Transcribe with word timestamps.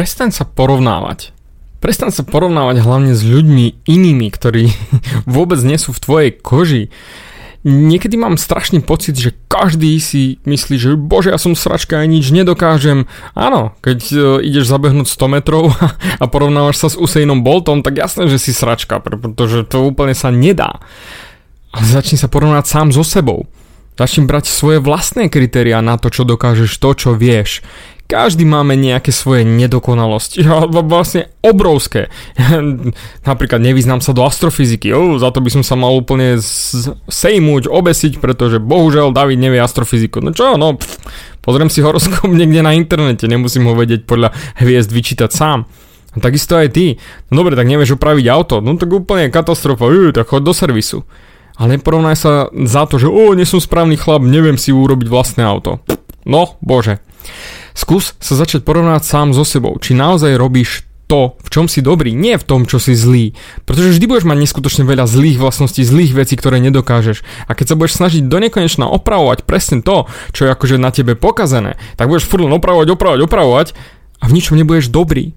prestaň 0.00 0.32
sa 0.32 0.48
porovnávať. 0.48 1.36
Prestaň 1.84 2.08
sa 2.08 2.24
porovnávať 2.24 2.80
hlavne 2.80 3.12
s 3.12 3.20
ľuďmi 3.20 3.84
inými, 3.84 4.32
ktorí 4.32 4.72
vôbec 5.36 5.60
nie 5.60 5.76
sú 5.76 5.92
v 5.92 6.00
tvojej 6.00 6.30
koži. 6.40 6.88
Niekedy 7.68 8.16
mám 8.16 8.40
strašný 8.40 8.80
pocit, 8.80 9.20
že 9.20 9.36
každý 9.52 10.00
si 10.00 10.40
myslí, 10.48 10.80
že 10.80 10.96
bože, 10.96 11.28
ja 11.28 11.36
som 11.36 11.52
sračka 11.52 12.00
a 12.00 12.08
nič 12.08 12.32
nedokážem. 12.32 13.04
Áno, 13.36 13.76
keď 13.84 13.98
uh, 14.16 14.20
ideš 14.40 14.72
zabehnúť 14.72 15.12
100 15.12 15.36
metrov 15.36 15.76
a 16.22 16.24
porovnávaš 16.24 16.80
sa 16.80 16.88
s 16.88 16.96
Usainom 16.96 17.44
Boltom, 17.44 17.84
tak 17.84 18.00
jasné, 18.00 18.24
že 18.32 18.40
si 18.40 18.56
sračka, 18.56 19.04
pretože 19.04 19.68
to 19.68 19.84
úplne 19.84 20.16
sa 20.16 20.32
nedá. 20.32 20.80
Ale 21.76 21.84
začni 21.84 22.16
sa 22.16 22.32
porovnať 22.32 22.64
sám 22.64 22.88
so 22.96 23.04
sebou. 23.04 23.44
Začni 24.00 24.24
brať 24.24 24.48
svoje 24.48 24.80
vlastné 24.80 25.28
kritéria 25.28 25.84
na 25.84 26.00
to, 26.00 26.08
čo 26.08 26.24
dokážeš, 26.24 26.72
to, 26.80 26.90
čo 26.96 27.12
vieš. 27.12 27.60
Každý 28.10 28.42
máme 28.42 28.74
nejaké 28.74 29.14
svoje 29.14 29.46
nedokonalosti, 29.46 30.42
vlastne 30.90 31.30
obrovské. 31.46 32.10
Napríklad 33.30 33.62
nevyznám 33.62 34.02
sa 34.02 34.10
do 34.10 34.26
astrofyziky, 34.26 34.90
oh, 34.90 35.14
za 35.22 35.30
to 35.30 35.38
by 35.38 35.50
som 35.54 35.62
sa 35.62 35.78
mal 35.78 35.94
úplne 35.94 36.42
sejmuť, 37.06 37.70
obesiť, 37.70 38.18
pretože 38.18 38.58
bohužiaľ 38.58 39.14
David 39.14 39.38
nevie 39.38 39.62
astrofyziku. 39.62 40.18
No 40.18 40.34
čo, 40.34 40.58
no, 40.58 40.74
pff, 40.74 40.98
pozriem 41.38 41.70
si 41.70 41.86
horoskop 41.86 42.26
niekde 42.34 42.66
na 42.66 42.74
internete, 42.74 43.30
nemusím 43.30 43.70
ho 43.70 43.78
vedieť 43.78 44.10
podľa 44.10 44.34
hviezd 44.58 44.90
vyčítať 44.90 45.30
sám. 45.30 45.70
A 46.10 46.18
takisto 46.18 46.58
aj 46.58 46.74
ty. 46.74 46.98
No 47.30 47.46
dobre, 47.46 47.54
tak 47.54 47.70
nevieš 47.70 47.94
upraviť 47.94 48.26
auto, 48.26 48.58
no 48.58 48.74
tak 48.74 48.90
úplne 48.90 49.30
katastrofa, 49.30 49.86
uh, 49.86 50.10
tak 50.10 50.26
choď 50.26 50.42
do 50.42 50.50
servisu. 50.50 50.98
Ale 51.54 51.78
neporovnaj 51.78 52.16
sa 52.18 52.50
za 52.50 52.90
to, 52.90 52.98
že 52.98 53.06
o, 53.06 53.36
nie 53.38 53.46
som 53.46 53.62
správny 53.62 53.94
chlap, 53.94 54.26
neviem 54.26 54.58
si 54.58 54.74
urobiť 54.74 55.06
vlastné 55.06 55.46
auto. 55.46 55.78
No, 56.26 56.58
bože. 56.58 57.04
Skús 57.72 58.18
sa 58.18 58.34
začať 58.34 58.66
porovnať 58.66 59.02
sám 59.06 59.32
so 59.32 59.46
sebou, 59.46 59.78
či 59.78 59.96
naozaj 59.96 60.36
robíš 60.36 60.90
to, 61.10 61.34
v 61.42 61.48
čom 61.50 61.66
si 61.66 61.82
dobrý, 61.82 62.14
nie 62.14 62.38
v 62.38 62.46
tom, 62.46 62.70
čo 62.70 62.78
si 62.78 62.94
zlý. 62.94 63.34
Pretože 63.66 63.98
vždy 63.98 64.06
budeš 64.06 64.30
mať 64.30 64.46
neskutočne 64.46 64.86
veľa 64.86 65.10
zlých 65.10 65.42
vlastností, 65.42 65.82
zlých 65.82 66.14
vecí, 66.14 66.38
ktoré 66.38 66.62
nedokážeš. 66.62 67.26
A 67.50 67.58
keď 67.58 67.74
sa 67.74 67.78
budeš 67.78 67.98
snažiť 67.98 68.30
do 68.30 68.38
nekonečna 68.38 68.86
opravovať 68.86 69.42
presne 69.42 69.82
to, 69.82 70.06
čo 70.30 70.46
je 70.46 70.54
akože 70.54 70.78
na 70.78 70.94
tebe 70.94 71.18
pokazené, 71.18 71.82
tak 71.98 72.06
budeš 72.06 72.30
furt 72.30 72.46
len 72.46 72.54
opravovať, 72.54 72.94
opravovať, 72.94 73.20
opravovať 73.26 73.68
a 74.22 74.24
v 74.30 74.34
ničom 74.38 74.54
nebudeš 74.54 74.94
dobrý. 74.94 75.34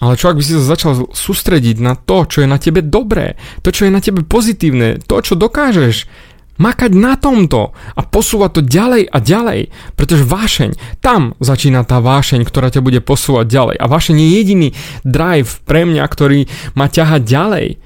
Ale 0.00 0.16
čo 0.16 0.32
ak 0.32 0.40
by 0.40 0.44
si 0.44 0.56
sa 0.56 0.64
začal 0.64 1.12
sústrediť 1.12 1.76
na 1.80 1.96
to, 1.96 2.24
čo 2.24 2.44
je 2.44 2.48
na 2.48 2.56
tebe 2.56 2.80
dobré, 2.80 3.36
to, 3.60 3.72
čo 3.72 3.88
je 3.88 3.92
na 3.92 4.00
tebe 4.00 4.24
pozitívne, 4.24 5.00
to, 5.04 5.20
čo 5.20 5.36
dokážeš, 5.36 6.08
makať 6.56 6.92
na 6.96 7.16
tomto 7.16 7.72
a 7.72 8.00
posúvať 8.04 8.60
to 8.60 8.62
ďalej 8.64 9.02
a 9.08 9.18
ďalej, 9.20 9.60
pretože 9.96 10.24
vášeň, 10.24 10.70
tam 11.04 11.36
začína 11.40 11.84
tá 11.84 12.00
vášeň, 12.00 12.44
ktorá 12.44 12.72
ťa 12.72 12.84
bude 12.84 13.00
posúvať 13.04 13.46
ďalej. 13.48 13.76
A 13.80 13.86
vášeň 13.86 14.16
je 14.16 14.28
jediný 14.28 14.68
drive 15.04 15.60
pre 15.68 15.84
mňa, 15.84 16.04
ktorý 16.04 16.48
ma 16.74 16.88
ťaha 16.88 17.20
ďalej. 17.20 17.80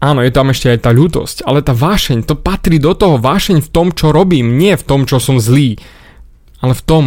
Áno, 0.00 0.24
je 0.24 0.32
tam 0.32 0.48
ešte 0.48 0.72
aj 0.72 0.88
tá 0.88 0.90
ľútosť, 0.96 1.44
ale 1.44 1.60
tá 1.60 1.76
vášeň, 1.76 2.24
to 2.24 2.32
patrí 2.32 2.80
do 2.80 2.96
toho 2.96 3.20
vášeň 3.20 3.60
v 3.60 3.68
tom, 3.68 3.92
čo 3.92 4.16
robím, 4.16 4.56
nie 4.56 4.72
v 4.72 4.86
tom, 4.86 5.04
čo 5.04 5.20
som 5.20 5.36
zlý, 5.36 5.76
ale 6.64 6.72
v 6.72 6.82
tom, 6.82 7.04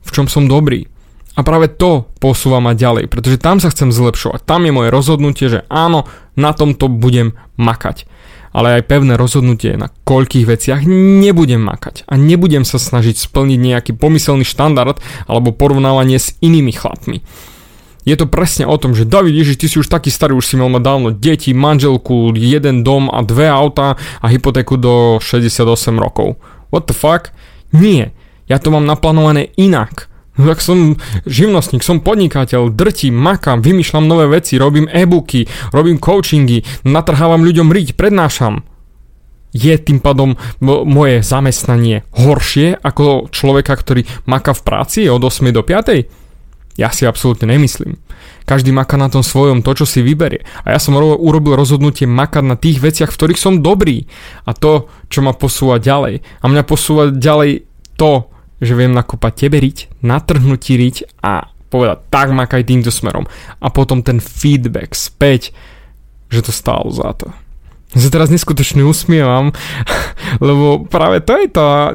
v 0.00 0.10
čom 0.10 0.26
som 0.26 0.48
dobrý. 0.48 0.88
A 1.34 1.42
práve 1.42 1.66
to 1.66 2.08
posúva 2.22 2.62
ma 2.62 2.78
ďalej, 2.78 3.10
pretože 3.10 3.42
tam 3.42 3.58
sa 3.58 3.68
chcem 3.68 3.90
zlepšovať. 3.90 4.46
Tam 4.46 4.62
je 4.64 4.72
moje 4.72 4.88
rozhodnutie, 4.88 5.50
že 5.50 5.66
áno, 5.66 6.06
na 6.38 6.54
tomto 6.54 6.86
budem 6.86 7.34
makať 7.58 8.06
ale 8.54 8.78
aj 8.80 8.86
pevné 8.86 9.18
rozhodnutie, 9.18 9.74
na 9.74 9.90
koľkých 10.06 10.46
veciach 10.46 10.86
nebudem 10.86 11.58
makať 11.58 12.06
a 12.06 12.14
nebudem 12.14 12.62
sa 12.62 12.78
snažiť 12.78 13.18
splniť 13.18 13.58
nejaký 13.58 13.92
pomyselný 13.98 14.46
štandard 14.46 15.02
alebo 15.26 15.50
porovnávanie 15.50 16.22
s 16.22 16.38
inými 16.38 16.70
chlapmi. 16.70 17.26
Je 18.04 18.14
to 18.20 18.28
presne 18.28 18.68
o 18.68 18.76
tom, 18.76 18.92
že 18.92 19.08
David 19.08 19.32
Ježiš, 19.32 19.56
ty 19.58 19.66
si 19.66 19.80
už 19.80 19.88
taký 19.88 20.12
starý, 20.12 20.36
už 20.36 20.44
si 20.44 20.60
mal 20.60 20.68
mať 20.68 20.82
dávno 20.84 21.08
deti, 21.10 21.56
manželku, 21.56 22.36
jeden 22.36 22.84
dom 22.84 23.08
a 23.08 23.24
dve 23.24 23.48
auta 23.48 23.96
a 23.96 24.26
hypotéku 24.28 24.76
do 24.76 25.18
68 25.18 25.96
rokov. 25.96 26.36
What 26.68 26.84
the 26.84 26.94
fuck? 26.94 27.32
Nie, 27.72 28.12
ja 28.44 28.60
to 28.60 28.68
mám 28.68 28.84
naplánované 28.84 29.56
inak. 29.56 30.12
No 30.34 30.50
tak 30.50 30.58
som 30.58 30.98
živnostník, 31.30 31.86
som 31.86 32.02
podnikateľ, 32.02 32.74
drtím, 32.74 33.14
makám, 33.14 33.62
vymýšľam 33.62 34.10
nové 34.10 34.26
veci, 34.26 34.58
robím 34.58 34.90
e-booky, 34.90 35.46
robím 35.70 36.02
coachingy, 36.02 36.66
natrhávam 36.82 37.46
ľuďom 37.46 37.70
riť, 37.70 37.94
prednášam. 37.94 38.66
Je 39.54 39.70
tým 39.78 40.02
pádom 40.02 40.34
moje 40.58 41.22
zamestnanie 41.22 42.02
horšie 42.18 42.74
ako 42.82 43.30
človeka, 43.30 43.78
ktorý 43.78 44.02
maká 44.26 44.50
v 44.50 44.66
práci 44.66 45.06
od 45.06 45.22
8 45.22 45.54
do 45.54 45.62
5? 45.62 46.02
Ja 46.74 46.90
si 46.90 47.06
absolútne 47.06 47.54
nemyslím. 47.54 48.02
Každý 48.50 48.74
maká 48.74 48.98
na 48.98 49.06
tom 49.06 49.22
svojom 49.22 49.62
to, 49.62 49.78
čo 49.78 49.86
si 49.86 50.02
vyberie. 50.02 50.42
A 50.66 50.74
ja 50.74 50.82
som 50.82 50.98
urobil 50.98 51.54
rozhodnutie 51.54 52.10
makať 52.10 52.42
na 52.42 52.58
tých 52.58 52.82
veciach, 52.82 53.14
v 53.14 53.18
ktorých 53.22 53.38
som 53.38 53.62
dobrý. 53.62 54.10
A 54.42 54.58
to, 54.58 54.90
čo 55.06 55.22
ma 55.22 55.30
posúva 55.30 55.78
ďalej. 55.78 56.26
A 56.42 56.44
mňa 56.50 56.66
posúva 56.66 57.14
ďalej 57.14 57.70
to, 57.94 58.33
že 58.64 58.74
viem 58.74 58.90
nakopať 58.90 59.46
tebe 59.46 59.60
riť, 59.60 60.00
natrhnúť 60.00 60.60
ti 60.60 60.74
riť 60.80 60.96
a 61.20 61.52
povedať 61.68 61.98
tak 62.08 62.32
makaj 62.32 62.64
týmto 62.64 62.88
smerom. 62.88 63.28
A 63.60 63.66
potom 63.68 64.00
ten 64.00 64.18
feedback 64.18 64.96
späť, 64.96 65.52
že 66.32 66.40
to 66.42 66.52
stálo 66.54 66.88
za 66.88 67.12
to. 67.14 67.28
Ja 67.94 68.10
teraz 68.10 68.32
neskutočne 68.32 68.82
usmievam, 68.82 69.54
lebo 70.42 70.82
práve 70.88 71.22
to 71.22 71.38
je 71.38 71.46
tá, 71.52 71.94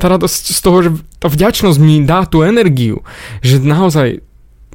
tá 0.00 0.06
radosť 0.06 0.42
z 0.56 0.60
toho, 0.62 0.78
že 0.80 0.90
tá 1.20 1.28
vďačnosť 1.28 1.78
mi 1.82 2.00
dá 2.06 2.24
tú 2.24 2.40
energiu, 2.46 3.04
že 3.44 3.60
naozaj 3.60 4.24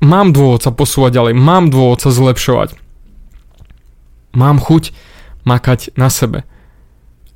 mám 0.03 0.35
dôvod 0.35 0.62
sa 0.62 0.75
posúvať 0.75 1.18
ďalej, 1.18 1.34
mám 1.38 1.73
dôvod 1.73 2.03
sa 2.03 2.13
zlepšovať. 2.13 2.78
Mám 4.31 4.63
chuť 4.63 4.94
makať 5.44 5.97
na 5.97 6.08
sebe 6.08 6.46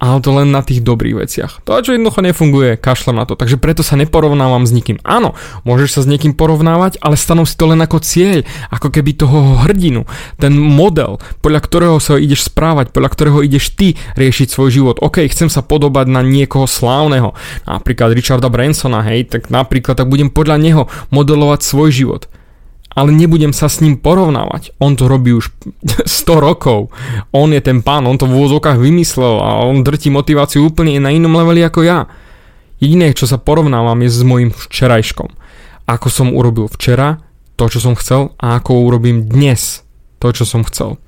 ale 0.05 0.21
to 0.21 0.29
len 0.29 0.53
na 0.53 0.61
tých 0.61 0.85
dobrých 0.85 1.25
veciach. 1.25 1.65
To, 1.65 1.81
čo 1.81 1.97
jednoducho 1.97 2.21
nefunguje, 2.21 2.77
kašlem 2.77 3.17
na 3.17 3.25
to. 3.25 3.33
Takže 3.33 3.57
preto 3.57 3.81
sa 3.81 3.97
neporovnávam 3.97 4.61
s 4.69 4.71
nikým. 4.71 5.01
Áno, 5.01 5.33
môžeš 5.65 5.97
sa 5.97 5.99
s 6.05 6.09
niekým 6.09 6.37
porovnávať, 6.37 7.01
ale 7.01 7.17
stanov 7.17 7.49
si 7.49 7.57
to 7.57 7.65
len 7.65 7.81
ako 7.81 7.97
cieľ, 8.05 8.45
ako 8.69 8.93
keby 8.93 9.17
toho 9.17 9.65
hrdinu, 9.65 10.05
ten 10.37 10.53
model, 10.53 11.17
podľa 11.41 11.61
ktorého 11.65 11.97
sa 11.97 12.21
ideš 12.21 12.53
správať, 12.53 12.93
podľa 12.93 13.09
ktorého 13.09 13.39
ideš 13.41 13.73
ty 13.73 13.97
riešiť 14.13 14.47
svoj 14.53 14.69
život. 14.69 14.95
OK, 15.01 15.25
chcem 15.25 15.49
sa 15.49 15.65
podobať 15.65 16.05
na 16.05 16.21
niekoho 16.21 16.69
slávneho, 16.69 17.33
napríklad 17.65 18.13
Richarda 18.13 18.53
Bransona, 18.53 19.01
hej, 19.09 19.25
tak 19.25 19.49
napríklad 19.49 19.97
tak 19.97 20.05
budem 20.05 20.29
podľa 20.29 20.61
neho 20.61 20.83
modelovať 21.09 21.65
svoj 21.65 21.89
život 21.89 22.29
ale 22.95 23.11
nebudem 23.11 23.51
sa 23.51 23.67
s 23.67 23.83
ním 23.83 23.99
porovnávať. 23.99 24.71
On 24.79 24.95
to 24.95 25.11
robí 25.11 25.35
už 25.35 25.51
100 26.07 26.39
rokov. 26.39 26.89
On 27.35 27.51
je 27.51 27.59
ten 27.59 27.83
pán, 27.83 28.07
on 28.07 28.15
to 28.15 28.25
v 28.25 28.39
úvozovkách 28.39 28.79
vymyslel 28.79 29.43
a 29.43 29.61
on 29.67 29.83
drtí 29.83 30.07
motiváciu 30.09 30.65
úplne 30.65 30.97
na 31.03 31.11
inom 31.11 31.35
leveli 31.35 31.61
ako 31.61 31.83
ja. 31.83 32.07
Jediné, 32.79 33.11
čo 33.15 33.27
sa 33.27 33.39
porovnávam, 33.39 33.99
je 34.03 34.09
s 34.11 34.23
mojim 34.23 34.51
včerajškom. 34.51 35.31
Ako 35.85 36.07
som 36.09 36.33
urobil 36.33 36.71
včera, 36.71 37.23
to, 37.55 37.71
čo 37.71 37.79
som 37.79 37.95
chcel 37.95 38.35
a 38.39 38.59
ako 38.59 38.83
urobím 38.83 39.27
dnes 39.27 39.83
to, 40.19 40.31
čo 40.31 40.43
som 40.43 40.67
chcel. 40.67 40.99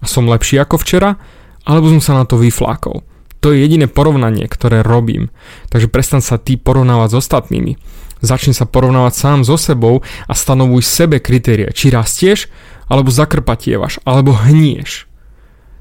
A 0.00 0.04
som 0.04 0.28
lepší 0.28 0.60
ako 0.60 0.76
včera, 0.80 1.16
alebo 1.64 1.88
som 1.96 2.02
sa 2.04 2.12
na 2.12 2.28
to 2.28 2.36
vyflákol. 2.36 3.00
To 3.40 3.52
je 3.52 3.60
jediné 3.60 3.88
porovnanie, 3.88 4.48
ktoré 4.48 4.80
robím. 4.80 5.28
Takže 5.68 5.92
prestan 5.92 6.20
sa 6.24 6.40
ty 6.40 6.56
porovnávať 6.56 7.12
s 7.12 7.18
ostatnými. 7.24 7.76
Začni 8.24 8.56
sa 8.56 8.64
porovnávať 8.64 9.12
sám 9.12 9.38
so 9.44 9.60
sebou 9.60 10.00
a 10.24 10.32
stanovuj 10.32 10.80
sebe 10.80 11.20
kritéria, 11.20 11.68
či 11.68 11.92
rastieš, 11.92 12.48
alebo 12.88 13.12
zakrpatievaš, 13.12 14.00
alebo 14.08 14.32
hnieš. 14.32 15.04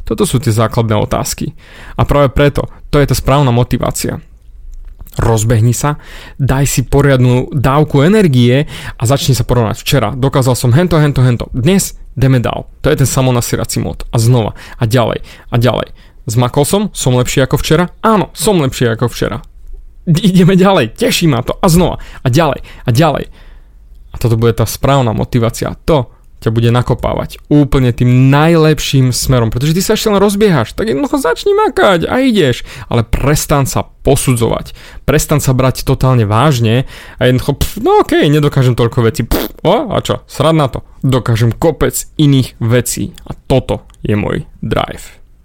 Toto 0.03 0.27
sú 0.27 0.43
tie 0.43 0.51
základné 0.51 0.99
otázky. 0.99 1.55
A 1.95 2.03
práve 2.03 2.35
preto, 2.35 2.67
to 2.91 2.99
je 2.99 3.07
tá 3.07 3.15
správna 3.15 3.55
motivácia. 3.55 4.19
Rozbehni 5.15 5.71
sa, 5.71 6.01
daj 6.41 6.65
si 6.67 6.81
poriadnu 6.83 7.53
dávku 7.53 8.03
energie 8.03 8.67
a 8.97 9.03
začni 9.07 9.37
sa 9.37 9.47
porovnať. 9.47 9.79
Včera 9.79 10.09
dokázal 10.11 10.57
som 10.57 10.75
hento, 10.75 10.99
hento, 10.99 11.23
hento. 11.23 11.47
Dnes 11.55 11.95
ideme 12.17 12.43
dál. 12.43 12.67
To 12.83 12.91
je 12.91 12.99
ten 12.99 13.07
samonasierací 13.07 13.79
mod. 13.79 14.03
A 14.11 14.17
znova. 14.19 14.57
A 14.81 14.83
ďalej. 14.83 15.23
A 15.53 15.55
ďalej. 15.55 15.95
Zmakol 16.27 16.65
som? 16.65 16.81
Som 16.91 17.15
lepší 17.15 17.45
ako 17.45 17.61
včera? 17.61 17.93
Áno, 18.01 18.33
som 18.35 18.57
lepší 18.59 18.89
ako 18.89 19.07
včera. 19.07 19.45
Ideme 20.03 20.59
ďalej, 20.59 20.99
teší 20.99 21.31
ma 21.31 21.43
to. 21.43 21.55
A 21.59 21.67
znova. 21.71 22.03
A 22.23 22.27
ďalej. 22.27 22.59
A 22.83 22.89
ďalej. 22.91 23.25
A 24.13 24.15
toto 24.19 24.35
bude 24.37 24.53
tá 24.53 24.67
správna 24.67 25.15
motivácia. 25.15 25.73
To 25.87 26.13
ťa 26.43 26.51
bude 26.51 26.67
nakopávať 26.75 27.39
úplne 27.47 27.95
tým 27.95 28.27
najlepším 28.27 29.15
smerom, 29.15 29.47
pretože 29.47 29.79
ty 29.79 29.81
sa 29.81 29.95
ešte 29.95 30.11
len 30.11 30.19
rozbiehaš, 30.19 30.75
tak 30.75 30.91
jednoducho 30.91 31.23
začni 31.23 31.55
makať 31.55 32.03
a 32.03 32.19
ideš, 32.19 32.67
ale 32.91 33.07
prestan 33.07 33.63
sa 33.63 33.87
posudzovať, 34.03 34.75
prestan 35.07 35.39
sa 35.39 35.55
brať 35.55 35.87
totálne 35.87 36.27
vážne. 36.27 36.83
A 37.15 37.31
jednoducho, 37.31 37.63
pf, 37.63 37.71
no 37.79 38.03
okej, 38.03 38.27
okay, 38.27 38.33
nedokážem 38.35 38.75
toľko 38.75 39.07
vecí, 39.07 39.23
pf, 39.23 39.63
o, 39.63 39.95
a 39.95 40.03
čo, 40.03 40.27
srad 40.27 40.59
na 40.59 40.67
to, 40.67 40.83
dokážem 40.99 41.55
kopec 41.55 41.95
iných 42.19 42.59
vecí. 42.59 43.15
A 43.23 43.31
toto 43.31 43.87
je 44.03 44.19
môj 44.19 44.43
drive. 44.59 45.22